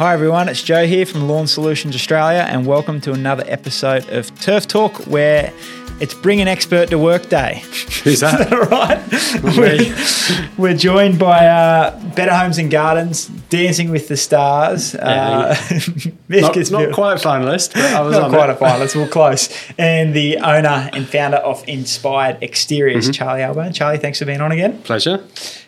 [0.00, 4.34] Hi everyone, it's Joe here from Lawn Solutions Australia, and welcome to another episode of
[4.40, 5.52] Turf Talk, where
[6.00, 7.62] it's Bring an Expert to Work Day.
[8.04, 8.50] Who's that?
[8.70, 8.98] right?
[10.56, 14.94] We're, we're joined by uh, Better Homes and Gardens, Dancing with the Stars.
[14.94, 15.54] Uh,
[16.30, 18.56] not, not quite a finalist, but I was not on quite it.
[18.56, 19.50] a finalist, we're close.
[19.76, 23.12] And the owner and founder of Inspired Exteriors, Mm-hmm.
[23.12, 23.74] Charlie Albone.
[23.74, 24.80] Charlie, thanks for being on again.
[24.82, 25.22] Pleasure.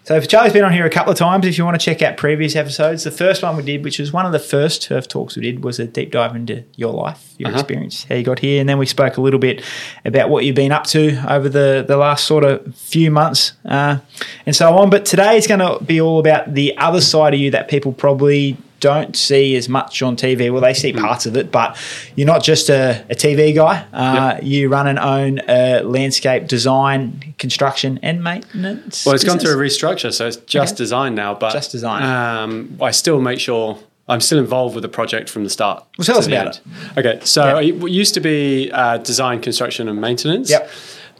[0.04, 1.46] So if Charlie's been on here a couple of times.
[1.46, 4.12] If you want to check out previous episodes, the first one we did, which was
[4.12, 7.34] one of the first turf talks we did, was a deep dive into your life,
[7.38, 7.60] your Uh-huh.
[7.60, 9.62] experience, how you got here, and then we spoke a little bit
[10.04, 13.98] about what you've been up to over the the last sort of few months uh,
[14.44, 14.90] and so on.
[14.90, 17.92] But today is going to be all about the other side of you that people
[17.92, 20.50] probably don't see as much on TV.
[20.52, 21.76] Well, they see parts of it, but
[22.16, 23.86] you're not just a, a TV guy.
[23.92, 29.06] Uh, You run and own uh, landscape design, construction, and maintenance.
[29.06, 30.78] Well, it's gone through a restructure, so it's just Okay.
[30.84, 31.32] design now.
[31.34, 32.02] But Just design.
[32.02, 35.84] Um, I still make sure I'm still involved with the project from the start.
[35.96, 36.60] Well, tell us about end.
[36.98, 37.68] Okay, so Yeah.
[37.68, 40.50] it used to be uh, design, construction, and maintenance.
[40.50, 40.68] Yep.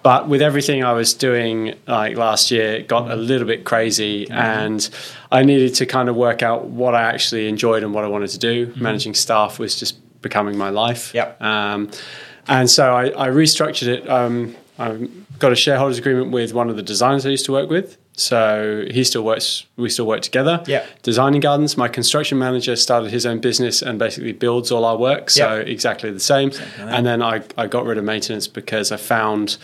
[0.02, 4.26] But with everything I was doing like last year, it got a little bit crazy,
[4.26, 4.32] Mm-hmm.
[4.32, 4.90] and
[5.30, 8.30] I needed to kind of work out what I actually enjoyed and what I wanted
[8.30, 8.66] to do.
[8.66, 8.82] Mm-hmm.
[8.82, 11.12] Managing staff was just becoming my life.
[11.14, 11.40] Yep.
[11.40, 11.90] Um,
[12.48, 14.08] and so I, I restructured it.
[14.08, 15.08] Um, I
[15.38, 17.96] got a shareholders agreement with one of the designers I used to work with.
[18.14, 19.66] So he still works.
[19.76, 20.62] We still work together.
[20.66, 20.84] Yeah.
[21.02, 21.76] Designing gardens.
[21.76, 25.30] My construction manager started his own business and basically builds all our work.
[25.30, 26.52] So exactly the same.
[26.78, 29.56] and then I, I got rid of maintenance because I found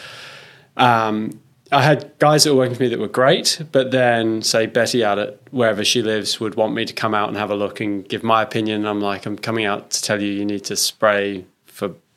[0.77, 4.65] um, I had guys that were working for me that were great, but then say
[4.67, 7.55] Betty out at wherever she lives would want me to come out and have a
[7.55, 8.87] look and give my opinion.
[8.87, 11.45] I'm like, I'm coming out to tell you you need to spray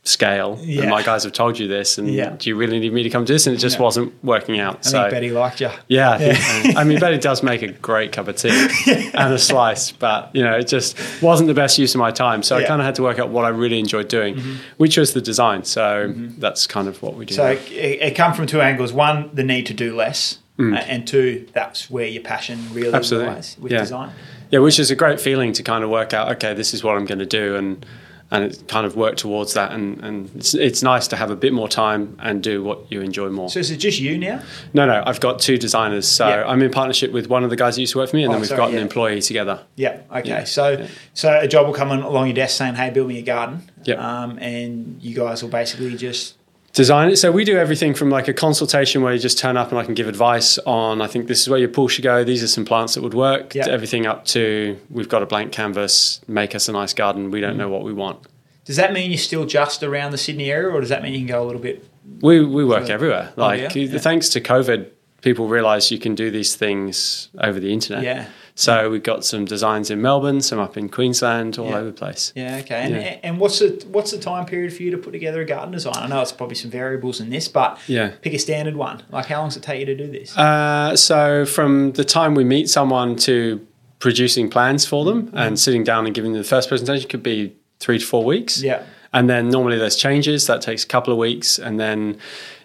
[0.04, 0.58] scale.
[0.64, 0.82] Yeah.
[0.82, 2.32] And my guys have told you this, and Yeah.
[2.38, 3.46] do you really need me to come to this?
[3.46, 3.84] And it just Yeah.
[3.84, 4.80] wasn't working out.
[4.86, 5.70] I so think Betty liked you.
[5.88, 8.50] yeah, I, think, I mean Betty does make a great cup of tea
[9.14, 12.42] and a slice, but you know it just wasn't the best use of my time.
[12.42, 12.56] So.
[12.56, 12.66] Mm-hmm.
[12.66, 14.42] I kind of had to work out what I really enjoyed doing,
[14.78, 15.64] which was the design.
[15.66, 17.36] So that's kind of what we do.
[17.36, 20.76] So it, it come from two angles: one, the need to do less, Mm.
[20.76, 23.34] uh, and two, that's where your passion really Absolutely.
[23.34, 24.10] lies with design.
[24.52, 26.30] Yeah, which is a great feeling to kind of work out.
[26.34, 27.86] Okay, this is what I'm going to do, and
[28.32, 29.72] and it kind of work towards that.
[29.74, 33.02] And and it's, it's nice to have a bit more time and do what you
[33.02, 33.50] enjoy more.
[33.50, 34.42] So is it just you now?
[34.74, 36.44] no, no, I've got two designers, so Yeah.
[36.48, 38.30] I'm in partnership with one of the guys that used to work for me, and
[38.32, 38.78] Oh, then we've sorry, got yeah.
[38.78, 39.60] an employee together.
[39.76, 40.00] Yeah.
[40.12, 40.30] Okay.
[40.30, 40.88] Yeah, So yeah.
[41.14, 44.00] so a job will come along your desk saying, "Hey, build me a garden." Yep.
[44.00, 46.36] Um, and you guys will basically just
[46.74, 47.18] design it.
[47.18, 49.84] So we do everything from like a consultation where you just turn up and I
[49.84, 52.24] can give advice on I think this is where your pool should go.
[52.24, 53.52] These are some plants that would work.
[53.52, 56.22] To everything up to we've got a blank canvas.
[56.28, 57.32] Make us a nice garden.
[57.32, 57.60] We don't mm.
[57.60, 58.20] know what we want.
[58.66, 61.20] does that mean you're still just around the Sydney area, or does that mean you
[61.20, 61.86] can go a little bit?
[62.22, 63.34] We we work So- everywhere.
[63.38, 63.84] Oh, Like yeah?
[63.84, 64.00] Yeah.
[64.00, 64.88] thanks to COVID,
[65.22, 68.04] people realise you can do these things over the internet.
[68.04, 68.26] Yeah.
[68.62, 71.78] So we've got some designs in Melbourne, some up in Queensland, all Yeah.
[71.78, 72.32] over the place.
[72.36, 72.58] Yeah.
[72.64, 72.76] Okay.
[72.76, 73.18] And, Yeah.
[73.24, 75.96] and what's the what's the time period for you to put together a garden design?
[75.98, 78.12] I know it's probably some variables in this, but Yeah.
[78.22, 79.02] pick a standard one.
[79.12, 80.38] Like how long does it take you to do this?
[80.38, 83.62] Uh, so from the time we meet someone to
[84.00, 85.38] producing plans for them Mm-hmm.
[85.38, 88.62] and sitting down and giving them the first presentation could be three to four weeks.
[88.62, 88.84] Yeah.
[89.14, 92.18] And then normally there's changes that takes a couple of weeks, and then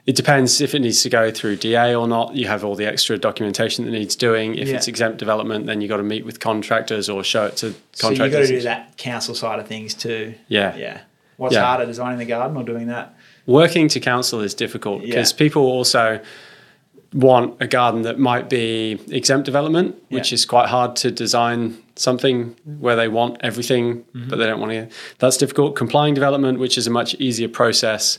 [0.07, 2.35] it depends if it needs to go through DA or not.
[2.37, 4.55] You have all the extra documentation that needs doing.
[4.55, 4.77] If Yeah.
[4.77, 7.99] it's exempt development, then you got to meet with contractors or show it to contractors.
[7.99, 10.35] So you've got to do that council side of things too.
[10.49, 10.77] Yeah.
[10.77, 10.99] Yeah.
[11.37, 11.65] What's Yeah.
[11.65, 13.15] harder, designing the garden or doing that?
[13.47, 15.39] Working to council is difficult because Yeah.
[15.39, 16.21] people also
[17.13, 20.35] want a garden that might be exempt development, which Yeah.
[20.37, 24.29] is quite hard to design something where they want everything, Mm-hmm.
[24.29, 24.87] but they don't want to.
[25.19, 25.75] That's difficult.
[25.77, 28.19] Complying development, which is a much easier process,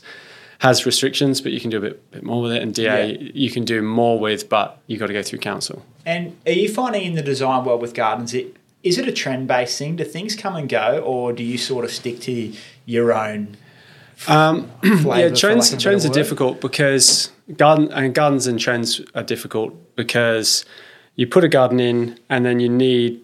[0.58, 2.62] has restrictions, but you can do a bit, bit more with it.
[2.62, 3.30] And DA, Yeah.
[3.34, 5.84] you can do more with, but you've got to go through council.
[6.04, 8.54] And are you finding in the design world with gardens, it
[8.84, 9.96] is it a trend based thing?
[9.96, 12.52] Do things come and go, or do you sort of stick to
[12.86, 13.56] your own
[14.26, 20.64] Um, yeah, trends trends are difficult because garden and gardens and trends are difficult because
[21.16, 23.20] you put a garden in and then you need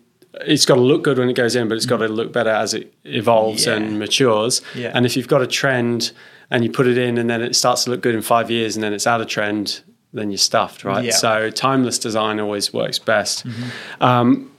[0.47, 2.51] it's got to look good when it goes in, but it's got to look better
[2.51, 3.75] as it evolves Yeah.
[3.75, 4.61] and matures.
[4.75, 4.91] Yeah.
[4.93, 6.11] And if you've got a trend
[6.51, 8.77] and you put it in and then it starts to look good in five years
[8.77, 9.83] and then it's out of trend,
[10.13, 11.05] then you're stuffed, right?
[11.05, 11.13] Yeah.
[11.13, 13.47] So timeless design always works best.
[13.47, 14.03] Mm-hmm.
[14.03, 14.51] Um,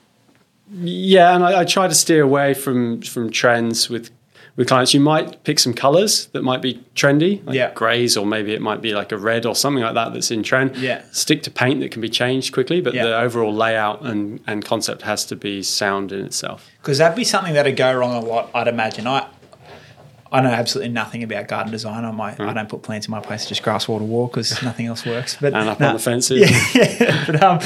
[0.71, 4.09] yeah, and I, I try to steer away from from trends with
[4.55, 4.93] with clients.
[4.93, 7.71] You might pick some colors that might be trendy, like Yeah.
[7.73, 10.43] grays, or maybe it might be like a red or something like that that's in
[10.43, 10.75] trend.
[10.77, 11.03] Yeah.
[11.11, 13.03] Stick to paint that can be changed quickly, but Yeah.
[13.03, 16.69] the overall layout and, and concept has to be sound in itself.
[16.81, 19.07] Because that'd be something that'd go wrong a lot, I'd imagine.
[19.07, 19.27] I
[20.35, 22.03] I know absolutely nothing about garden design.
[22.05, 24.85] On my, I don't put plants in my place; just grass, water, wall because nothing
[24.87, 25.37] else works.
[25.39, 26.39] But And up no, on the fences.
[26.41, 26.67] yeah,
[26.99, 27.23] yeah.
[27.25, 27.59] but um,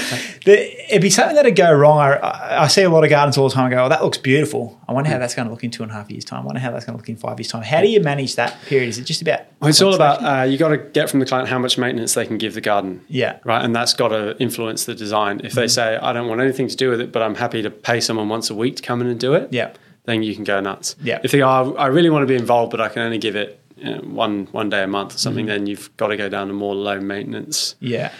[0.45, 1.99] the, it'd be something that'd go wrong.
[1.99, 3.65] I, I- I see a lot of gardens all the time.
[3.67, 4.79] I go, "Oh, that looks beautiful.
[4.87, 6.41] I wonder how that's going to look in two and a half years' time.
[6.41, 8.35] I wonder how that's going to look in five years' time." How do you manage
[8.35, 8.89] that period?
[8.89, 9.41] Is it just about?
[9.59, 12.13] Well, it's all about uh, you got to get from the client how much maintenance
[12.13, 13.03] they can give the garden.
[13.07, 13.39] Yeah.
[13.43, 13.63] Right.
[13.63, 15.41] And that's got to influence the design.
[15.43, 17.69] If they say, I don't want anything to do with it, but I'm happy to
[17.69, 19.73] pay someone once a week to come in and do it, Yeah.
[20.09, 20.95] Then you can go nuts.
[21.01, 21.19] Yeah.
[21.23, 23.59] If they are, I really want to be involved, but I can only give it
[23.77, 26.47] you know, one one day a month or something, then you've got to go down
[26.47, 28.11] to more low maintenance Yeah.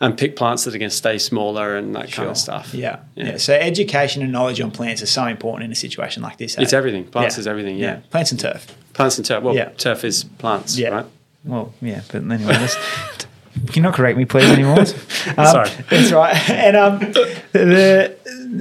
[0.00, 2.72] and pick plants that are going to stay smaller and that kind of stuff.
[2.74, 3.00] Yeah.
[3.16, 3.24] Yeah.
[3.30, 3.36] yeah.
[3.38, 6.56] So education and knowledge on plants is so important in a situation like this.
[6.58, 6.62] eh?
[6.62, 7.04] It's everything.
[7.06, 7.40] Plants Yeah.
[7.40, 7.76] is everything.
[7.78, 7.96] Yeah.
[8.10, 8.66] Plants and turf.
[8.92, 9.42] Plants and turf.
[9.42, 9.70] Well, Yeah.
[9.76, 10.78] turf is plants.
[10.78, 10.90] Yeah.
[10.90, 11.06] Right.
[11.44, 12.54] Well, yeah, but anyway,
[13.60, 14.78] let's, can you not correct me, please, anymore?
[15.36, 15.70] Um, Sorry.
[15.90, 16.50] that's right.
[16.50, 16.98] And um,
[17.52, 18.16] the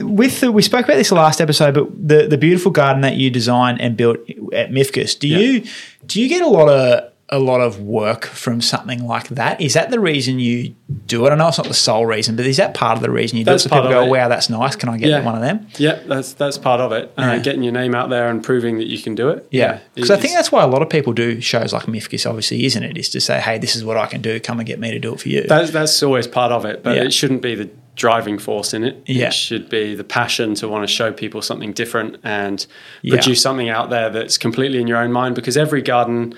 [0.06, 3.30] with the, we spoke about this last episode, but the the beautiful garden that you
[3.30, 4.18] designed and built
[4.54, 5.38] at MIFGS, do Yeah.
[5.40, 5.64] you
[6.06, 9.60] do you get a lot of a lot of work from something like that?
[9.60, 10.74] Is that the reason you
[11.08, 11.32] do it?
[11.32, 13.44] I know it's not the sole reason, but is that part of the reason you
[13.44, 13.60] do it?
[13.60, 14.12] So people part go, of it.
[14.12, 14.78] "Wow, that's nice.
[14.78, 15.24] Can I get Yeah.
[15.26, 17.12] one of them?" Yeah, that's that's part of it.
[17.18, 19.46] Uh, Getting your name out there and proving that you can do it.
[19.52, 22.64] Yeah, because I think that's why a lot of people do shows like MIFGS, obviously,
[22.66, 22.98] isn't it?
[22.98, 24.40] Is to say, "Hey, this is what I can do.
[24.40, 26.82] Come and get me to do it for you." That's that's always part of it,
[26.82, 27.04] but Yeah.
[27.04, 28.96] it shouldn't be the driving force in it.
[29.08, 29.28] Yeah.
[29.28, 32.64] It should be the passion to want to show people something different and
[33.02, 33.16] Yeah.
[33.16, 36.36] produce something out there that's completely in your own mind because every garden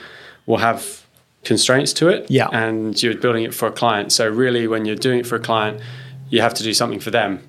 [0.50, 1.06] will have
[1.44, 2.30] constraints to it.
[2.30, 2.48] Yeah.
[2.51, 4.12] And you're building it for a client.
[4.12, 5.80] So really when you're doing it for a client,
[6.30, 7.44] you have to do something for them.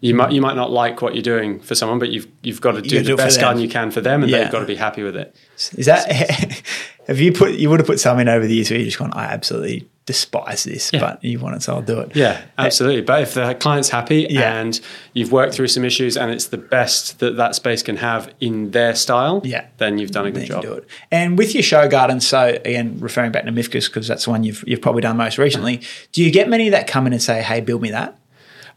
[0.00, 2.72] You might you might not like what you're doing for someone, but you've you've got
[2.72, 4.42] to do the do best garden you can for them and Yeah.
[4.42, 5.34] they've got to be happy with it.
[5.78, 6.10] Is that
[7.06, 8.98] have you put you would have put some in over the years where you just
[8.98, 11.00] gone, I absolutely despise this, Yeah.
[11.00, 12.12] but you want it, so I'll do it.
[12.16, 13.02] Yeah, absolutely.
[13.02, 14.52] But if the client's happy Yeah.
[14.60, 14.80] and
[15.12, 18.72] you've worked through some issues and it's the best that that space can have in
[18.72, 19.66] their style, Yeah.
[19.78, 20.62] then you've done a Then good you job.
[20.62, 20.86] do it.
[21.12, 24.42] And with your show garden, so again, referring back to MIFGS because that's the one
[24.42, 25.80] you've you've probably done most recently.
[26.12, 28.16] Do you get many that come in and say, "Hey, build me that"?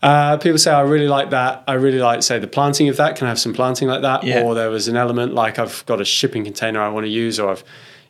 [0.04, 1.64] Uh, people say, I really like that.
[1.68, 3.16] I really like, say, the planting of that.
[3.16, 4.24] Can I have some planting like that?
[4.24, 4.42] Yeah.
[4.44, 7.40] Or there was an element like I've got a shipping container I want to use,
[7.40, 7.64] or I've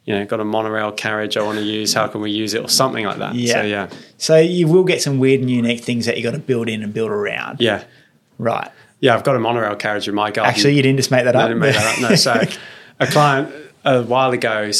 [0.05, 1.93] you know got a monorail carriage I want to use.
[1.93, 3.35] How can we use it, or something like that?
[3.35, 3.53] Yeah.
[3.53, 6.39] So yeah, So you will get some weird and unique things that you got to
[6.39, 7.59] build in and build around.
[7.59, 7.83] yeah,
[8.37, 8.69] Right.
[8.99, 9.15] yeah.
[9.15, 10.53] I've got a monorail carriage in my garden.
[10.53, 11.47] Actually, you didn't just make that I up.
[11.49, 12.09] didn't make that up.
[12.09, 12.15] No.
[12.15, 12.41] So
[12.99, 13.53] a client
[13.83, 14.71] a while ago,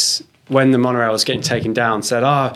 [0.48, 2.54] when the monorail was getting taken down, said, "Oh,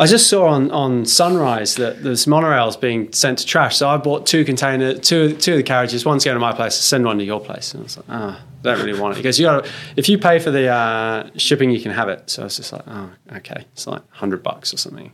[0.00, 3.76] I just saw on, on Sunrise that this monorail is being sent to trash.
[3.76, 6.04] So I bought two container, two two of the carriages.
[6.04, 6.74] One's going to my place.
[6.74, 9.16] Send one to your place." And I was like, "Ah, I don't really want it."
[9.18, 12.30] He goes, "You got if you pay for the uh, shipping, you can have it."
[12.30, 15.12] So I was just like, "Oh, okay." It's like hundred bucks or something.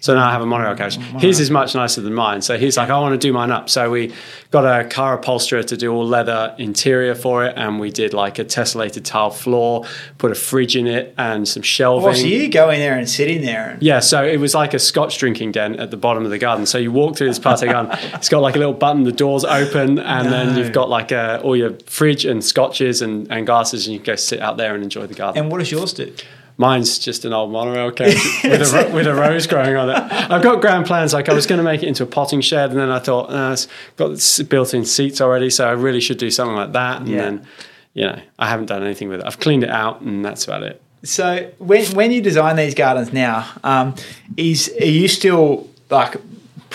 [0.00, 0.96] So now I have a monorail carriage.
[1.20, 2.40] His is much nicer than mine.
[2.40, 3.68] So he's like, I want to do mine up.
[3.68, 4.14] So we
[4.50, 8.38] got a car upholsterer to do all leather interior for it, and we did like
[8.38, 9.84] a tessellated tile floor,
[10.18, 12.08] put a fridge in it, and some shelving.
[12.08, 14.54] Oh, so you go in there and sit in there and Yeah, so it was
[14.54, 16.64] like a Scotch drinking den at the bottom of the garden.
[16.64, 19.02] So you walk through this part of the garden, it's got like a little button,
[19.02, 23.30] the doors open, and then you've got like a, all your fridge and scotches and,
[23.30, 25.42] and glasses, and you go sit out there and enjoy the garden.
[25.42, 26.12] and what does yours do?
[26.60, 29.96] Mine's just an old monorail carriage with, a, with a rose growing on it.
[29.96, 31.12] I've got grand plans.
[31.14, 33.30] Like I was going to make it into a potting shed, and then I thought,
[33.30, 37.02] uh, it's got built-in seats already, so I really should do something like that.
[37.02, 37.16] And Yeah.
[37.22, 37.46] then,
[37.94, 39.26] you know, I haven't done anything with it.
[39.26, 40.82] I've cleaned it out, and that's about it.
[41.04, 43.94] So when when you design these gardens now, um,
[44.36, 46.16] is are you still like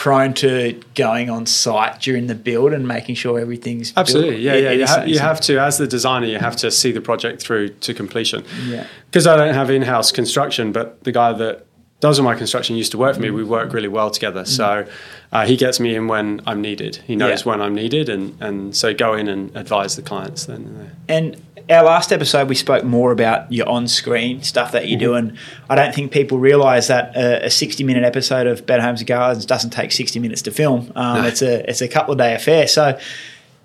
[0.03, 4.00] prone to going on site during the build and making sure everything's built?
[4.05, 4.71] Absolutely, yeah, It- yeah.
[4.71, 7.41] it You, ha- you have to, as the designer, you have to see the project
[7.41, 8.43] through to completion.
[8.67, 8.86] Yeah.
[9.10, 11.65] Because I don't have in-house construction, but the guy that
[12.03, 13.29] does all my construction used to work for me.
[13.31, 14.86] We work really well together, so
[15.31, 16.98] uh, he gets me in when I'm needed.
[17.07, 17.45] He knows Mm.
[17.45, 17.50] Yeah.
[17.51, 20.45] when I'm needed, and and so go in and advise the clients.
[20.45, 25.13] Then And our last episode, we spoke more about your on-screen stuff that you do,
[25.13, 25.38] and
[25.69, 29.45] I don't think people realise that a, a sixty-minute episode of Better Homes and Gardens
[29.45, 30.91] doesn't take sixty minutes to film.
[30.98, 31.27] Um, No.
[31.29, 32.67] It's a it's a couple of day affair.
[32.67, 33.00] So,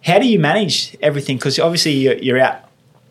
[0.04, 1.38] how do you manage everything?
[1.38, 2.60] Because obviously you're, you're out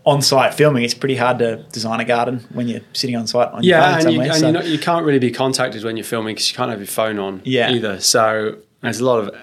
[0.07, 0.83] on-site filming.
[0.83, 3.89] It's pretty hard to design a garden when you're sitting on site on your phone
[3.91, 6.49] yeah, and, you, and so- not, you can't really be contacted when you're filming because
[6.49, 7.69] you can't have your phone on Yeah.
[7.71, 7.99] either.
[7.99, 9.35] So there's a lot of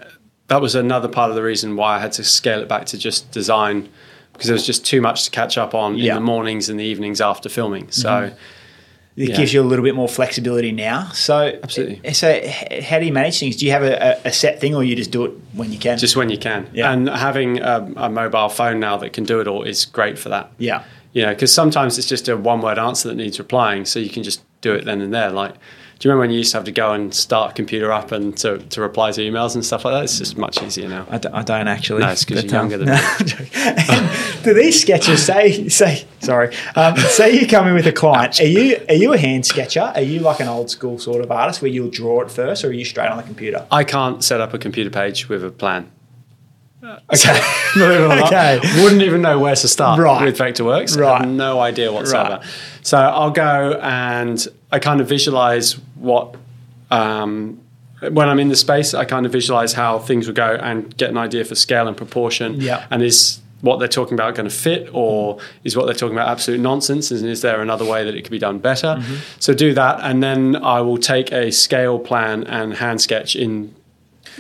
[0.49, 2.99] that was another part of the reason why I had to scale it back to
[2.99, 3.88] just design
[4.33, 6.12] because there was just too much to catch up on Yeah.
[6.12, 7.90] in the mornings and the evenings after filming.
[7.90, 8.09] So.
[8.11, 8.35] Mm-hmm.
[9.16, 9.37] It Yeah.
[9.37, 11.09] gives you a little bit more flexibility now.
[11.12, 12.00] So, Absolutely.
[12.04, 12.40] Eh, so,
[12.83, 13.56] how do you manage things?
[13.56, 15.99] Do you have a, a set thing, or you just do it when you can?
[15.99, 16.66] just when you can.
[16.73, 16.90] Yeah.
[16.92, 20.30] And having a, a mobile phone now that can do it all is great for
[20.30, 20.50] that.
[20.59, 24.00] yeah, You know, because sometimes it's just a one word answer that needs replying, so
[24.00, 25.30] you can just do it then and there.
[25.30, 25.54] Like
[25.98, 28.12] Do you remember when you used to have to go and start a computer up
[28.12, 30.04] and to, to reply to emails and stuff like that?
[30.04, 31.06] It's just much easier now.
[31.08, 32.00] I, d- I don't actually.
[32.02, 33.00] No, it's 'cause But, you're um, younger than no, me.
[33.20, 33.48] I'm joking.
[33.54, 34.10] And
[34.44, 36.54] do these sketches say say sorry?
[36.76, 38.40] Um, say you come in with a client.
[38.40, 39.92] Are you are you a hand sketcher?
[39.94, 42.68] Are you like an old school sort of artist where you'll draw it first, or
[42.68, 43.66] are you straight on the computer?
[43.70, 45.90] I can't set up a computer page with a plan.
[47.12, 47.40] Okay.
[47.74, 48.60] Believe it or not, Okay.
[48.82, 50.24] wouldn't even know where to start Right.
[50.24, 50.96] with Vectorworks.
[50.96, 51.20] I Right.
[51.22, 52.38] have no idea whatsoever.
[52.40, 52.42] Right.
[52.82, 56.34] So I'll go and I kind of visualize what
[56.90, 57.58] um,
[58.10, 58.92] when I'm in the space.
[58.94, 61.96] I kind of visualize how things will go and get an idea for scale and
[61.96, 62.60] proportion.
[62.60, 62.84] Yeah.
[62.90, 66.28] And is what they're talking about going to fit, or is what they're talking about
[66.28, 67.10] absolute nonsense?
[67.10, 68.96] And is there another way that it could be done better?
[68.98, 69.14] Mm-hmm.
[69.40, 73.74] So do that, and then I will take a scale plan and hand sketch in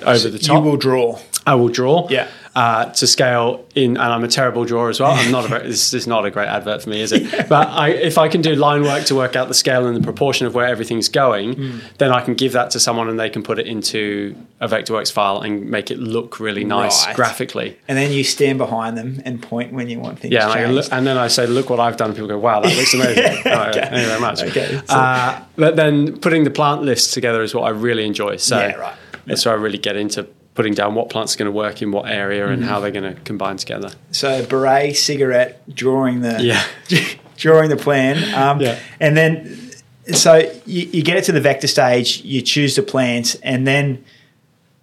[0.06, 0.56] over the top.
[0.64, 1.18] You will draw.
[1.46, 2.08] I will draw.
[2.08, 2.28] Yeah.
[2.56, 5.10] Uh, to scale in, and I'm a terrible drawer as well.
[5.10, 7.48] I'm not a very, this is not a great advert for me, is it?
[7.48, 10.00] But I, if I can do line work to work out the scale and the
[10.00, 11.78] proportion of where everything's going, Hmm.
[11.98, 15.10] then I can give that to someone and they can put it into a Vectorworks
[15.10, 17.16] file and make it look really nice Right.
[17.16, 17.76] graphically.
[17.88, 20.86] And then you stand behind them and point when you want things Yeah, and, look,
[20.92, 23.58] and then I say, "Look what I've done." People go, "Wow, that looks amazing." All
[23.58, 24.42] right, Thank you very much.
[24.44, 28.36] Okay, so- Uh, but then putting the plant list together is what I really enjoy.
[28.36, 28.94] So Yeah, right.
[29.26, 31.90] That's where I really get into putting down what plants are going to work in
[31.90, 32.52] what area Mm-hmm.
[32.52, 33.90] and how they're going to combine together.
[34.12, 36.62] So beret, cigarette, drawing the Yeah.
[37.36, 38.78] drawing the plan, um, Yeah.
[39.00, 39.58] and then
[40.12, 44.04] so you, you get it to the vector stage, you choose the plants, and then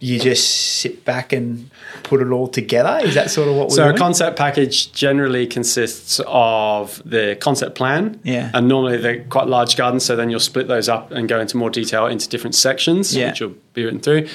[0.03, 1.69] you just sit back and
[2.01, 2.99] put it all together.
[3.03, 7.75] Is that sort of what we're So a concept package generally consists of the concept
[7.75, 8.49] plan, Yeah.
[8.55, 10.03] and normally they're quite large gardens.
[10.03, 13.29] So then you'll split those up and go into more detail into different sections, Yeah.
[13.29, 14.27] which will be written through.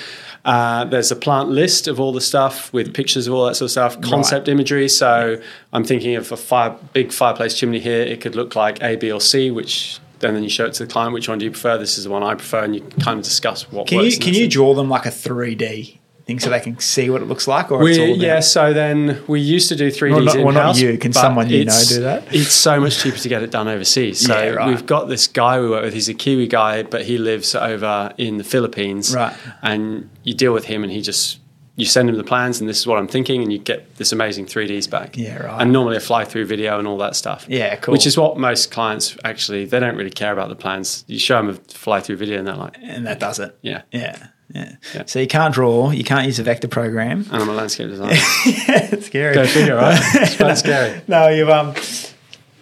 [0.44, 3.66] Uh, there's a plant list of all the stuff with pictures of all that sort
[3.66, 4.88] of stuff, concept imagery.
[4.88, 5.40] So
[5.72, 8.02] I'm thinking of a fire, big fireplace chimney here.
[8.02, 10.84] It could look like A, B, or C, which then then you show it to
[10.86, 11.12] the client.
[11.14, 11.78] Which one do you prefer?
[11.78, 14.14] This is the one I prefer, and you kind of discuss what can works.
[14.14, 17.22] you can you draw them like a three D thing so they can see what
[17.22, 20.20] it looks like, or it's all yeah, so then we used to do 3Ds Well,
[20.24, 20.98] not- well, not you.
[20.98, 22.34] Can someone you know do that?
[22.34, 24.26] It's so much cheaper to get it done overseas.
[24.26, 24.66] So Yeah, right.
[24.68, 25.94] we've got this guy we work with.
[25.94, 29.14] He's a Kiwi guy, but he lives over in the Philippines.
[29.14, 29.36] Right.
[29.62, 31.38] And you deal with him and he just,
[31.76, 34.10] you send them the plans and this is what I'm thinking and you get this
[34.10, 35.16] amazing 3Ds back.
[35.16, 35.60] Yeah, right.
[35.62, 37.46] And normally a fly-through video and all that stuff.
[37.48, 37.92] Yeah, cool.
[37.92, 41.04] Which is what most clients actually, they don't really care about the plans.
[41.06, 43.56] You show them a fly-through video and they're like, and that does it.
[43.62, 43.82] yeah.
[43.92, 44.28] Yeah.
[44.54, 44.76] Yeah.
[44.94, 45.02] Yeah.
[45.06, 47.26] So you can't draw, you can't use a vector program.
[47.32, 48.12] And I'm a landscape designer.
[48.46, 49.34] yeah, it's scary.
[49.34, 50.00] Go figure, right?
[50.14, 51.02] It's quite scary.
[51.08, 51.74] No, you've um,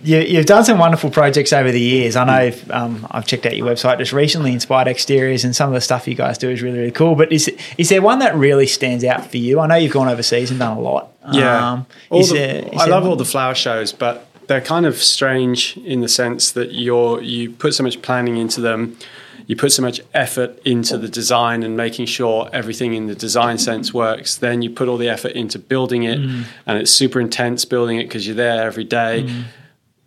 [0.04, 2.14] you, you've done some wonderful projects over the years.
[2.16, 5.74] I know um, I've checked out your website just recently, Inspired Exteriors, and some of
[5.74, 7.14] the stuff you guys do is really really cool.
[7.14, 9.60] But is is there one that really stands out for you?
[9.60, 11.10] I know you've gone overseas and done a lot.
[11.32, 14.84] Yeah, Um, is the, there- I love one- all the flower shows, but they're kind
[14.84, 18.98] of strange in the sense that you're you put so much planning into them,
[19.46, 23.56] you put so much effort into the design and making sure everything in the design
[23.56, 24.36] sense works.
[24.36, 26.44] Then you put all the effort into building it, Mm.
[26.66, 29.24] and it's super intense building it because you're there every day.
[29.26, 29.44] Mm.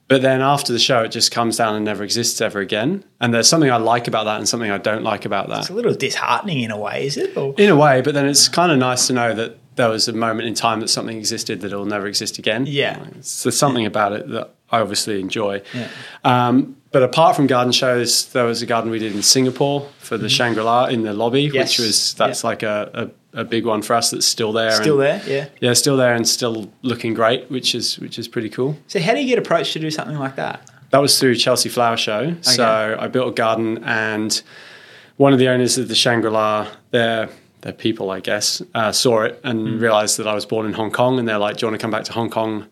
[0.07, 3.03] But then after the show, it just comes down and never exists ever again.
[3.19, 5.69] And there's something I like about that and something I don't like about that It's
[5.69, 7.35] a little disheartening in a way, is it?
[7.35, 10.07] Or, in a way, but then it's kind of nice to know that there was
[10.07, 12.65] a moment in time that something existed that will never exist again.
[12.65, 13.05] Yeah.
[13.21, 15.61] So there's something about it that I obviously enjoy.
[15.73, 15.87] Yeah.
[16.23, 20.17] Um, but apart from garden shows, there was a garden we did in Singapore for
[20.17, 21.55] the Shangri La in the lobby, Mm-hmm.
[21.55, 21.77] Yes.
[21.79, 22.47] which was that's Yeah.
[22.49, 24.71] like a, a, a big one for us that's still there.
[24.71, 25.47] Still and, there, yeah.
[25.61, 28.77] Yeah, still there and still looking great, which is which is pretty cool.
[28.87, 30.69] So how do you get approached to do something like that?
[30.91, 32.35] That was through Chelsea Flower Show.
[32.41, 34.41] So I built a garden, and
[35.17, 37.29] one of the owners of the Shangri La, their
[37.61, 39.79] their people, I guess, uh, saw it and Hmm.
[39.79, 41.83] realized that I was born in Hong Kong, and they're like, "Do you want to
[41.83, 42.65] come back to Hong Kong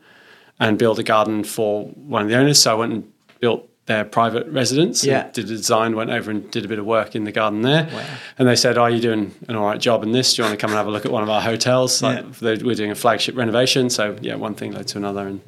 [0.60, 3.04] and build a garden for one of the owners?" So I went and
[3.40, 5.04] built their private residence.
[5.04, 5.28] and Yeah.
[5.32, 7.88] did the design, went over and did a bit of work in the garden there.
[7.94, 8.02] Wow.
[8.40, 10.34] And they said, oh, "Are you doing an all right job in this?
[10.34, 12.02] Do you want to come and have a look at one of our hotels?
[12.02, 12.24] Like, Yeah.
[12.56, 15.40] they- We're doing a flagship renovation." So yeah, one thing led to another, and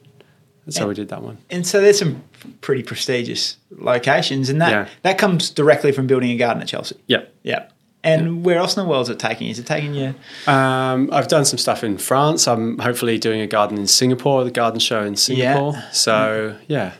[0.68, 1.38] that's how we did that one.
[1.50, 2.22] And so there's some
[2.62, 4.86] pretty prestigious locations, and that Yeah.
[5.02, 6.98] that comes directly from building a garden at Chelsea.
[7.08, 7.22] Yeah.
[7.42, 7.64] Yeah.
[8.08, 9.52] And where else in the world is it taking you?
[9.52, 10.16] Is it taking you?
[10.48, 12.48] Um, I've done some stuff in France.
[12.48, 15.74] I'm hopefully doing a garden in Singapore, the garden show in Singapore.
[15.92, 16.94] So yeah,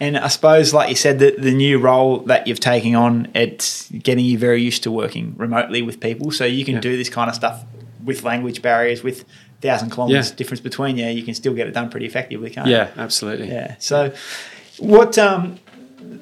[0.00, 3.90] And I suppose, like you said, that the new role that you've taken on, it's
[3.90, 6.30] getting you very used to working remotely with people.
[6.30, 6.80] So you can Yeah.
[6.80, 7.64] do this kind of stuff
[8.04, 9.24] with language barriers, with
[9.62, 10.36] thousand kilometers Yeah.
[10.36, 11.06] difference between you.
[11.06, 12.74] You can still get it done pretty effectively, can't you?
[12.74, 13.48] yeah, absolutely.
[13.48, 13.74] Yeah.
[13.78, 14.12] So,
[14.78, 15.58] what um,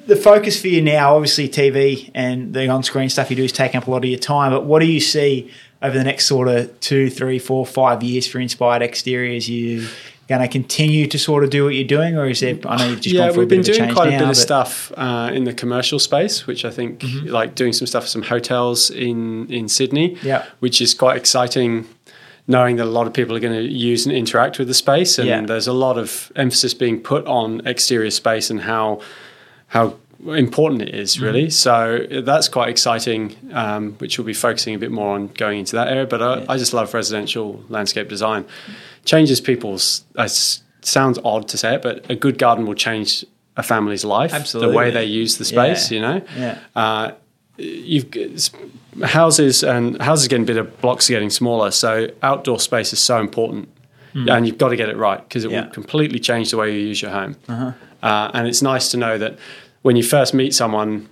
[0.07, 1.15] the focus for you now?
[1.15, 4.19] Obviously, TV and the on-screen stuff you do is taking up a lot of your
[4.19, 4.51] time.
[4.51, 5.51] But what do you see
[5.81, 9.49] over the next sort of two, three, four, five years for Inspired Exteriors?
[9.49, 9.87] You
[10.27, 12.65] going to continue to sort of do what you're doing, or is it?
[12.65, 14.91] I know you've just yeah, gone we've been doing quite now, a bit of stuff
[14.97, 18.89] uh, in the commercial space, which I think like doing some stuff for some hotels
[18.89, 20.45] in in Sydney, Yeah.
[20.59, 21.87] which is quite exciting.
[22.47, 25.17] Knowing that a lot of people are going to use and interact with the space,
[25.17, 25.41] and Yeah.
[25.41, 28.99] there's a lot of emphasis being put on exterior space and how
[29.67, 31.49] how important it is really.
[31.49, 35.75] So that's quite exciting, um, which we'll be focusing a bit more on going into
[35.75, 36.05] that area.
[36.05, 38.45] But I, I just love residential landscape design.
[39.03, 40.03] Changes people's.
[40.15, 40.27] Uh,
[40.81, 43.25] sounds odd to say it, but a good garden will change
[43.57, 44.33] a family's life.
[44.33, 44.71] Absolutely.
[44.71, 45.91] the way they use the space.
[45.91, 45.95] Yeah.
[45.95, 46.25] You know.
[46.37, 46.59] Yeah.
[46.75, 47.11] Uh,
[47.57, 48.51] you've
[49.03, 51.71] houses and houses getting bigger, blocks are getting smaller.
[51.71, 53.69] So outdoor space is so important,
[54.13, 55.51] and you've got to get it right because it.
[55.51, 55.59] Yeah.
[55.59, 55.67] Uh-huh.
[55.67, 57.35] will completely change the way you use your home.
[58.05, 59.33] Uh, and it's nice to know that
[59.81, 61.07] when you first meet someone,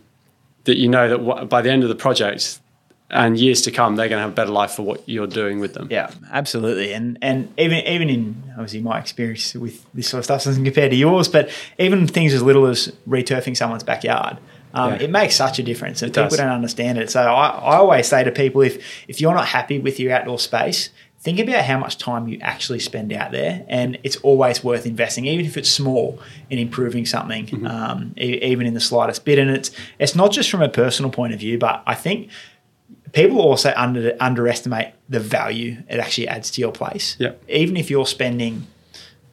[0.65, 2.59] that you know that wh- by the end of the project
[3.09, 5.59] and years to come, they're going to have a better life for what you're doing
[5.59, 5.87] with them.
[5.91, 6.93] Yeah, absolutely.
[6.93, 8.23] And and even even in
[8.53, 12.33] obviously my experience with this sort of stuff doesn't compare to yours, but even things
[12.33, 14.37] as little as returfing someone's backyard.
[14.75, 15.03] Um, Yeah.
[15.05, 16.37] It makes such a difference, and It people does.
[16.39, 17.11] don't understand it.
[17.11, 18.75] So I, I always say to people, if
[19.07, 20.89] if you're not happy with your outdoor space,
[21.23, 25.25] think about how much time you actually spend out there, and it's always worth investing,
[25.25, 27.65] even if it's small, in improving something, Mm-hmm.
[27.67, 29.39] um, e- even in the slightest bit.
[29.39, 32.29] And it's it's not just from a personal point of view, but I think
[33.13, 37.15] people also under, underestimate the value it actually adds to your place.
[37.19, 37.43] Yep.
[37.47, 38.65] Even if you're spending,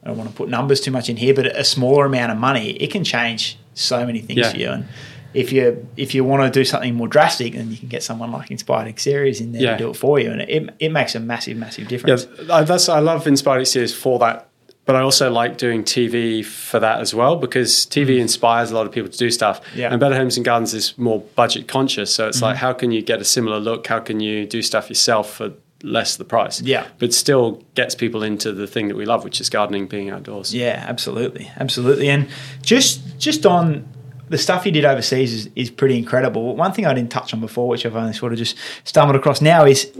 [0.02, 2.38] I don't want to put numbers too much in here, but a smaller amount of
[2.38, 4.50] money, it can change so many things Yeah.
[4.50, 4.70] for you.
[4.70, 4.84] And
[5.34, 8.32] if you if you want to do something more drastic, then you can get someone
[8.32, 9.72] like Inspired Exteriors in there Yeah.
[9.76, 12.26] to do it for you, and it, it makes a massive, massive difference.
[12.50, 14.48] I- that's I love Inspired Exteriors for that,
[14.86, 18.86] but I also like doing TV for that as well because TV inspires a lot
[18.86, 19.60] of people to do stuff.
[19.72, 19.76] Mm.
[19.76, 19.90] Yeah.
[19.92, 22.44] And Better Homes and Gardens is more budget conscious, so it's Mm-hmm.
[22.46, 23.86] like how can you get a similar look?
[23.86, 26.60] How can you do stuff yourself for less the price?
[26.60, 26.86] Yeah.
[26.98, 30.52] but still gets people into the thing that we love, which is gardening, being outdoors.
[30.54, 32.08] Yeah, absolutely, absolutely.
[32.10, 32.26] And
[32.62, 33.86] just just on
[34.30, 36.46] the stuff you did overseas is, is pretty incredible.
[36.46, 39.16] But One thing I didn't touch on before, which I've only sort of just stumbled
[39.16, 39.92] across now, is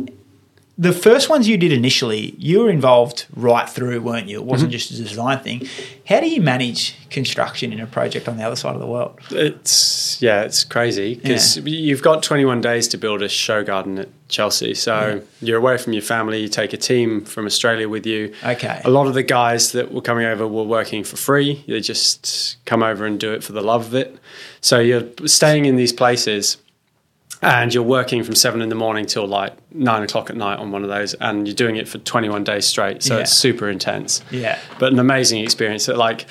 [0.79, 2.35] the first ones you did initially.
[2.39, 4.39] You were involved right through, weren't you?
[4.39, 4.79] It wasn't mm-hmm.
[4.79, 5.69] just a design thing.
[6.07, 9.19] How do you manage construction in a project on the other side of the world?
[9.31, 9.71] It's
[10.21, 14.75] yeah, it's crazy because you've got 21 days to build a show garden at Chelsea.
[14.75, 16.41] So you're away from your family.
[16.41, 18.33] You take a team from Australia with you.
[18.45, 18.81] Okay.
[18.85, 21.65] A lot of the guys that were coming over were working for free.
[21.67, 24.19] They just come over and do it for the love of it.
[24.61, 26.59] So you're staying in these places.
[27.43, 30.73] And you're working from seven in the morning till like nine o'clock at night on
[30.73, 33.03] one of those, and you're doing it for 21 days straight.
[33.03, 33.23] So Yeah.
[33.23, 34.59] it's super intense Yeah.
[34.79, 35.87] but an amazing experience.
[35.87, 36.27] That like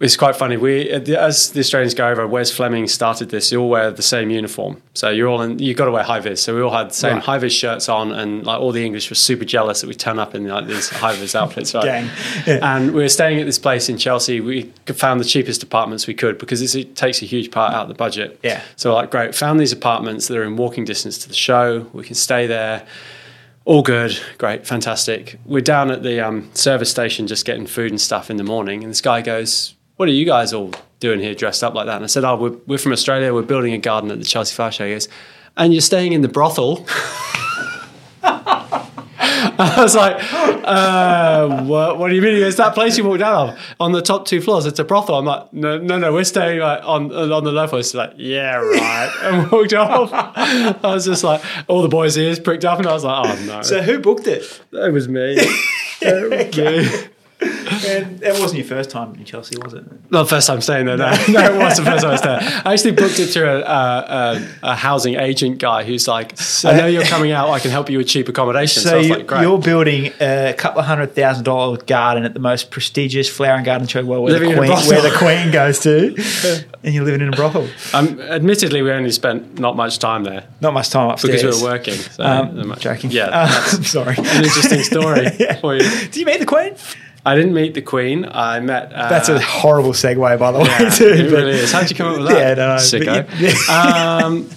[0.00, 0.56] it's quite funny.
[0.56, 3.52] We as the Australians go over, Wes Fleming started this.
[3.52, 5.58] You all wear the same uniform, so you're all in.
[5.60, 6.42] You got to wear high vis.
[6.42, 7.22] So we all had the same Right.
[7.24, 10.18] high vis shirts on, and like all the English were super jealous that we turn
[10.18, 11.84] up in like these high vis outfits, right?
[11.84, 12.10] Gang.
[12.62, 14.40] And we were staying at this place in Chelsea.
[14.40, 17.82] We found the cheapest apartments we could because it's, it takes a huge part out
[17.82, 18.38] of the budget.
[18.42, 18.62] Yeah.
[18.76, 21.86] So like, great, found these apartments that are in walking distance to the show.
[21.92, 22.84] We can stay there.
[23.64, 25.38] All good, great, fantastic.
[25.46, 28.82] We're down at the um, service station just getting food and stuff in the morning,
[28.82, 31.96] and this guy goes, "What are you guys all doing here, dressed up like that?"
[31.96, 33.32] And I said, "Oh, we're, we're from Australia.
[33.34, 35.08] We're building a garden at the Chelsea Flower Show." He goes,
[35.56, 36.86] "And you're staying in the brothel?"
[39.56, 42.40] I was like, uh, what, what do you mean?
[42.40, 45.16] Goes, that place you walked out of on the top two floors, it's a brothel.
[45.16, 47.78] I'm like, no, no, no, we're staying like on on the level.
[47.78, 49.12] It's like, yeah, right.
[49.22, 50.10] And walked off.
[50.12, 53.44] I was just like, all the boys' ears pricked up, and I was like, oh
[53.44, 54.60] no, So who booked it?
[54.72, 55.36] it was me.
[56.00, 56.56] It was
[57.04, 57.08] me.
[57.44, 59.84] And that wasn't your first time in Chelsea, was it?
[60.10, 60.96] Not the first time staying there.
[60.96, 61.14] No, no,
[61.54, 62.38] it was the first time I was there.
[62.64, 66.76] I actually booked it through a, a, a, a housing agent guy who's like, I
[66.76, 67.50] know you're coming out.
[67.50, 68.82] I can help you with cheap accommodation.
[68.82, 69.42] So, So I was you, like, great.
[69.42, 73.64] you're building a couple of hundred thousand dollar garden at the most prestigious flower and
[73.64, 76.14] garden show world, where, the queen, where the queen goes to,
[76.82, 77.68] and you're living in a brothel.
[77.92, 81.66] Um, admittedly, we only spent not much time there Not much time upstairs because we
[81.66, 81.94] were working.
[81.94, 83.10] So Um, much- joking.
[83.10, 84.16] Yeah, Uh, I'm sorry.
[84.16, 85.56] an interesting story Yeah.
[85.60, 85.80] for you.
[85.82, 86.74] Did you meet the queen?
[87.26, 88.26] I didn't meet the Queen.
[88.30, 88.92] I met.
[88.92, 91.04] Uh, That's a horrible segue, by the way, yeah, too.
[91.08, 91.72] it really is.
[91.72, 92.38] How'd you come up with that?
[92.38, 93.24] Yeah, no, Sicko.
[93.40, 94.50] you- um,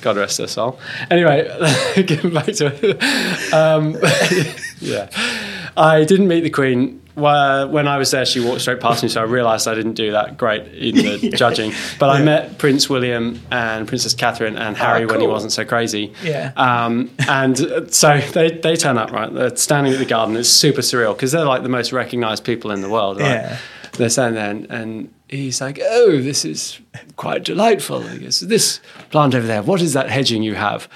[0.00, 0.78] God rest her soul.
[1.10, 1.42] Anyway,
[2.06, 3.52] getting back to it.
[3.52, 3.96] Um,
[4.80, 5.08] yeah,
[5.76, 7.00] I didn't meet the Queen.
[7.14, 9.94] Well, When I was there, she walked straight past me, so I realised I didn't
[9.94, 11.72] do that great in the judging.
[11.98, 16.14] But I met Prince William and Princess Catherine and Harry when he wasn't so crazy.
[16.24, 16.52] Yeah.
[16.56, 17.58] Um, and
[17.94, 19.32] so they, they turn up, right?
[19.32, 20.36] They're standing at the garden.
[20.36, 23.28] It's super surreal because they're like the most recognised people in the world, right?
[23.30, 23.58] Yeah.
[23.92, 26.80] They're standing there and, and he's like, oh, this is
[27.16, 28.00] quite delightful.
[28.02, 28.80] He goes, this
[29.10, 30.88] plant over there, what is that hedging you have?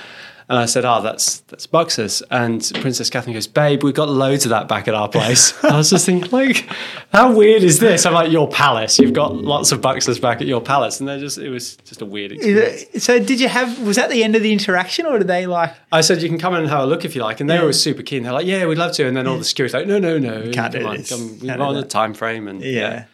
[0.48, 4.44] And I said, "Oh, that's that's Buxus." And Princess Catherine goes, "Babe, we've got loads
[4.44, 6.68] of that back at our place." I was just thinking, like,
[7.12, 8.06] how weird is this?
[8.06, 8.96] I'm like, your palace.
[9.00, 12.00] You've got lots of Buxus back at your palace, and they're just it was just
[12.00, 13.02] a weird experience.
[13.02, 13.80] So did you have?
[13.80, 15.74] Was that the end of the interaction, or did they like?
[15.90, 17.56] I said, "You can come in and have a look if you like," and they
[17.56, 17.64] Yeah.
[17.64, 18.22] were super keen.
[18.22, 20.52] They're like, "Yeah, we'd love to." And then all the security like, "No, no, no,
[20.52, 21.08] Can't do come on, this.
[21.08, 23.06] come- we're do on a that." time frame." And yeah,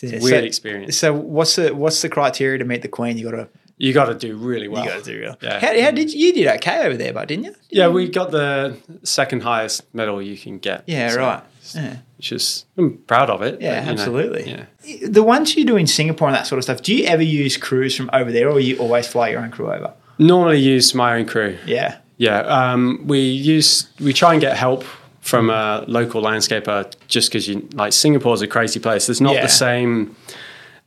[0.00, 0.18] Yeah.
[0.22, 0.96] weird experience.
[0.96, 3.18] So what's the what's the criteria to meet the queen?
[3.18, 3.48] You got to
[3.80, 4.84] you got to do really well.
[4.84, 5.36] you got to do real.
[5.40, 5.58] Yeah.
[5.58, 7.54] How, how did you, you did okay over there, but didn't you?
[7.70, 10.84] Yeah, we got the second highest medal you can get.
[10.86, 11.42] Yeah, So, right.
[11.74, 11.96] Yeah.
[12.18, 13.60] Which is I'm proud of it.
[13.60, 14.66] Yeah, but, you know, absolutely.
[14.84, 15.08] yeah.
[15.08, 17.56] The ones you do in Singapore and that sort of stuff, do you ever use
[17.56, 19.92] crews from over there, or you always fly your own crew over?
[20.18, 21.56] Normally use my own crew.
[21.66, 21.96] Yeah.
[22.18, 24.84] Yeah, um, we use we try and get help
[25.22, 29.06] from a local landscaper just because you like Singapore's a crazy place.
[29.06, 29.42] There's not Yeah.
[29.42, 30.14] the same.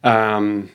[0.03, 0.69] Um,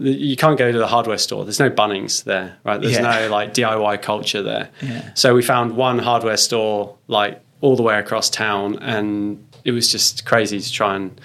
[0.00, 1.44] you can't go to the hardware store.
[1.44, 2.80] There's no Bunnings there, right?
[2.80, 3.00] There's Yeah.
[3.22, 4.68] no like DIY culture there.
[4.82, 5.10] Yeah.
[5.14, 9.90] So we found one hardware store like all the way across town, and it was
[9.90, 11.18] just crazy to try and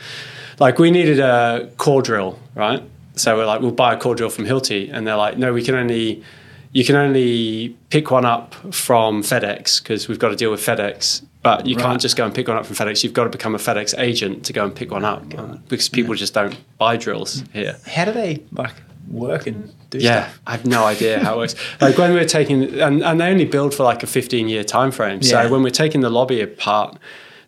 [0.60, 2.82] like we needed a core drill, right?
[3.16, 5.62] So we're like, we'll buy a core drill from Hilti, and they're like, no, we
[5.62, 6.24] can only
[6.72, 11.24] you can only pick one up from FedEx because we've got to deal with FedEx.
[11.42, 11.84] But you Right.
[11.86, 13.04] can't just go and pick one up from FedEx.
[13.04, 15.88] You've got to become a FedEx agent to go and pick one up um, because
[15.88, 17.78] people just don't buy drills here.
[17.88, 18.74] How do they like
[19.10, 20.40] work and do Yeah, stuff?
[20.48, 21.56] I have no idea how it works.
[21.82, 24.92] Like when we're taking, and, and they only build for like a 15 year time
[24.92, 25.22] frame.
[25.22, 25.50] So Yeah.
[25.50, 26.98] when we're taking the lobby apart,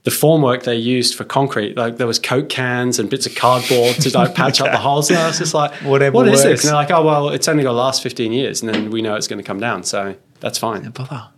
[0.03, 3.95] the formwork they used for concrete, like there was Coke cans and bits of cardboard
[3.97, 5.09] to like patch up the holes.
[5.09, 6.63] And I was just like, Whatever what is this?
[6.63, 8.61] And they're like, oh, well, it's only going to last 15 years.
[8.61, 9.83] And then we know it's going to come down.
[9.83, 10.89] So that's fine.
[10.89, 11.29] Bother.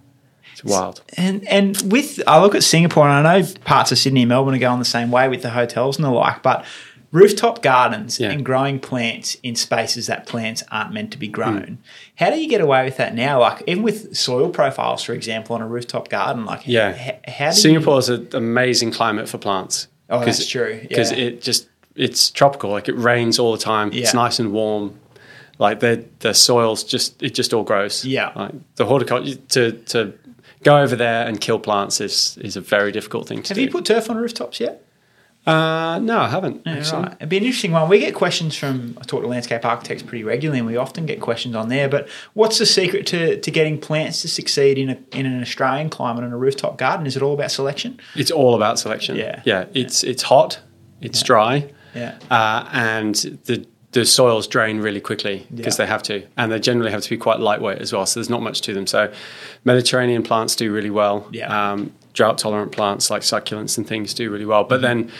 [0.53, 1.01] It's wild.
[1.17, 4.55] And and with I look at Singapore and I know parts of Sydney and Melbourne
[4.55, 6.63] are going the same way with the hotels and the like, but
[7.13, 8.31] rooftop gardens Yeah.
[8.31, 11.63] and growing plants in spaces that plants aren't meant to be grown.
[11.63, 11.73] Hmm.
[12.15, 13.39] How do you get away with that now?
[13.39, 16.95] Like even with soil profiles, for example, on a rooftop garden, like Yeah.
[16.99, 19.87] h- how do Singapore's an amazing climate for plants.
[20.09, 20.79] Oh, that's true.
[20.89, 21.19] Because Yeah.
[21.25, 22.71] it just it's tropical.
[22.71, 23.91] Like it rains all the time.
[23.93, 24.01] Yeah.
[24.01, 24.95] It's nice and warm.
[25.59, 28.03] Like the the soils just it just all grows.
[28.03, 28.31] Yeah.
[28.35, 30.13] Like the horticulture to to
[30.63, 33.49] go over there and kill plants is is a very difficult thing to do.
[33.49, 33.61] Have do.
[33.61, 34.83] you put turf on rooftops yet?
[35.45, 36.61] Uh, no, I haven't.
[36.65, 37.13] Yeah, right.
[37.17, 37.89] It'd be an interesting one.
[37.89, 41.19] We get questions from I talk to landscape architects pretty regularly, and we often get
[41.19, 41.89] questions on there.
[41.89, 45.89] But what's the secret to, to getting plants to succeed in a, in an Australian
[45.89, 47.05] climate on a rooftop garden?
[47.05, 47.99] Is it all about selection?
[48.15, 49.17] It's all about selection.
[49.17, 49.41] Yeah.
[49.43, 49.65] Yeah.
[49.73, 50.59] It's it's hot.
[51.01, 51.69] It's dry.
[51.93, 52.17] Yeah.
[52.31, 55.85] uh, and the the soils drain really quickly because Yeah.
[55.85, 58.05] they have to, and they generally have to be quite lightweight as well.
[58.07, 58.87] So there's not much to them.
[58.87, 59.13] So
[59.65, 61.27] Mediterranean plants do really well.
[61.31, 61.71] Yeah.
[61.73, 64.63] Um, drought tolerant plants like succulents and things do really well.
[64.63, 65.11] But then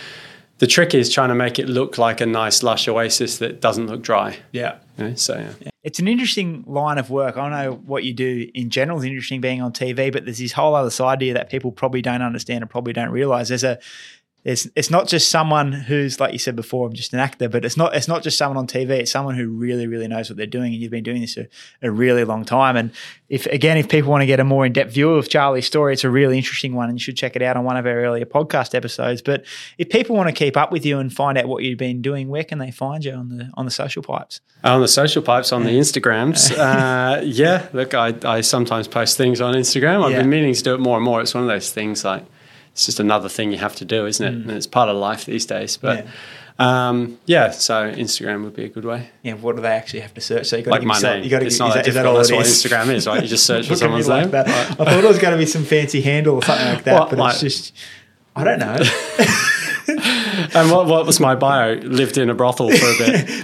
[0.60, 3.88] the trick is trying to make it look like a nice lush oasis that doesn't
[3.88, 4.38] look dry.
[4.52, 4.78] Yeah.
[4.98, 5.16] you know?
[5.16, 5.70] So yeah.
[5.84, 7.36] It's an interesting line of work.
[7.36, 10.54] I know what you do in general is interesting being on TV, but there's this
[10.54, 13.50] whole other side you that people probably don't understand and probably don't realize.
[13.50, 13.80] There's a
[14.46, 17.64] it's it's not just someone who's like you said before, I'm just an actor, but
[17.64, 18.90] it's not it's not just someone on TV.
[18.90, 21.48] It's someone who really really knows what they're doing, and you've been doing this a,
[21.82, 22.76] a really long time.
[22.76, 22.92] And
[23.30, 25.94] if again, if people want to get a more in depth view of Charlie's story,
[25.94, 27.94] it's a really interesting one, and you should check it out on one of our
[28.04, 29.22] earlier podcast episodes.
[29.22, 29.46] But
[29.78, 32.28] if people want to keep up with you and find out what you've been doing,
[32.28, 34.42] where can they find you on the on the social pipes?
[34.66, 37.68] On the social pipes, on the Instagrams, uh, yeah.
[37.72, 40.04] Look, I, I sometimes post things on Instagram.
[40.04, 40.20] I've Yeah.
[40.20, 41.22] been meaning to do it more and more.
[41.22, 42.24] It's one of those things like
[42.74, 44.34] it's just another thing you have to do, isn't it?
[44.34, 45.78] And it's part of life these days.
[45.78, 46.12] But yeah.
[46.60, 49.10] Um, yeah, so Instagram would be a good way.
[49.24, 50.46] Yeah, what do they actually have to search?
[50.48, 51.24] So you got Like to my yourself, name.
[51.24, 52.64] You got to it's give, not is that is that all That's what is?
[52.64, 53.22] Instagram is, right?
[53.24, 54.32] You just search for Look at me someone's like name.
[54.32, 54.48] that.
[54.48, 54.88] Right.
[54.88, 57.18] I thought it was going to be some fancy handle or something like that, but
[57.18, 57.74] like- it's just
[58.36, 58.78] I don't know.
[60.56, 61.74] And what, what was my bio?
[61.76, 63.30] Lived in a brothel for a bit.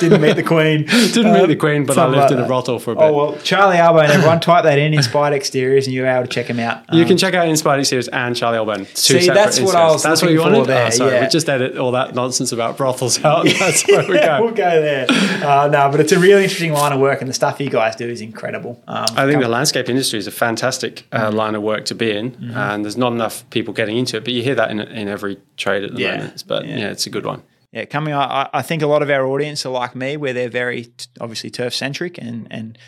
[0.00, 0.84] Didn't meet the Queen.
[0.86, 3.04] Didn't meet Um, the Queen, but I lived like in a brothel for a bit.
[3.04, 6.28] Oh well, Charlie Albone and everyone type that in Inspired Exteriors, and you're able to
[6.28, 6.82] check him out.
[6.92, 8.50] You Um, can check out Inspired Exteriors and Charlie.
[8.94, 10.66] Two See, that's what I was That's what you wanted.
[10.66, 11.20] there, Oh, sorry, yeah.
[11.22, 13.44] we just edit all that nonsense about brothels out.
[13.58, 14.38] That's where we go.
[14.42, 15.06] we'll go there.
[15.10, 17.96] Uh, no, but it's a really interesting line of work, and the stuff you guys
[17.96, 18.82] do is incredible.
[18.88, 21.24] Um, I think the landscape industry is a fantastic Mm-hmm.
[21.24, 24.24] uh, line of work to be in, and there's not enough people getting into it.
[24.24, 26.44] But you hear that in, in every trade at the Yeah, moment.
[26.46, 26.76] But yeah.
[26.78, 26.90] yeah.
[26.90, 27.42] it's a good one.
[27.72, 28.14] Yeah, coming.
[28.14, 31.06] I, I think a lot of our audience are like me, where they're very t-
[31.20, 32.78] obviously turf centric, and and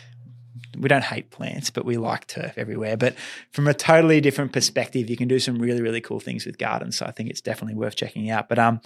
[0.77, 2.97] we don't hate plants, but we like turf everywhere.
[2.97, 3.15] But
[3.51, 6.97] from a totally different perspective, you can do some really really cool things with gardens.
[6.97, 8.49] So I think it's definitely worth checking out.
[8.49, 8.81] But um,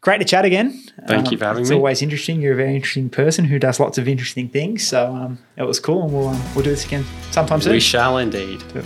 [0.00, 0.82] great to chat again.
[1.06, 1.76] Thank Um, you for having it's me.
[1.76, 2.40] It's always interesting.
[2.40, 4.86] You're a very interesting person who does lots of interesting things.
[4.86, 7.72] So um, it was cool, and we'll um, we'll do this again sometime soon.
[7.72, 8.62] We shall indeed.
[8.74, 8.82] Yeah.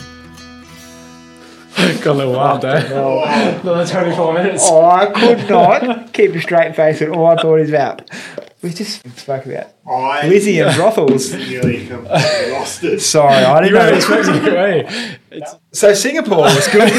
[2.03, 2.77] Got a little wild there.
[3.63, 4.65] Another 24 minutes.
[4.67, 8.09] Oh, I could not keep a straight face at all I thought is about.
[8.63, 11.33] We just spoke about I Lizzie and brothels.
[11.33, 13.01] nearly lost it.
[13.01, 13.97] Sorry, I didn't You weren't know.
[13.97, 15.17] expecting it, were you?
[15.31, 16.93] It's, So Singapore was good.